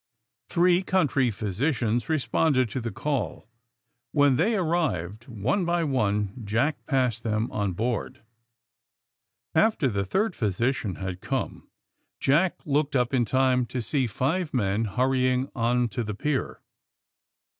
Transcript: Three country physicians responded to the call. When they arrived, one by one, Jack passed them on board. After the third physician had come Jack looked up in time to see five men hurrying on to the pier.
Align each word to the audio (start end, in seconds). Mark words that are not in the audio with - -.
Three 0.49 0.81
country 0.81 1.29
physicians 1.29 2.09
responded 2.09 2.71
to 2.71 2.81
the 2.81 2.89
call. 2.91 3.47
When 4.13 4.35
they 4.35 4.55
arrived, 4.55 5.27
one 5.27 5.63
by 5.63 5.83
one, 5.83 6.41
Jack 6.43 6.83
passed 6.87 7.21
them 7.21 7.51
on 7.51 7.73
board. 7.73 8.23
After 9.53 9.87
the 9.89 10.03
third 10.03 10.33
physician 10.33 10.95
had 10.95 11.21
come 11.21 11.69
Jack 12.19 12.65
looked 12.65 12.95
up 12.95 13.13
in 13.13 13.25
time 13.25 13.67
to 13.67 13.79
see 13.79 14.07
five 14.07 14.55
men 14.55 14.85
hurrying 14.85 15.51
on 15.53 15.87
to 15.89 16.03
the 16.03 16.15
pier. 16.15 16.61